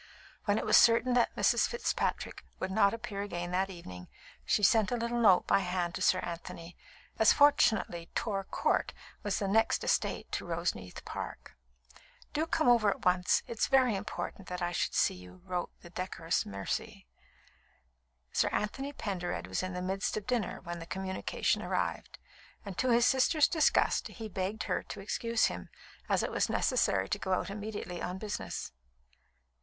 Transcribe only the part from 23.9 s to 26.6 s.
he begged her to excuse him, as it was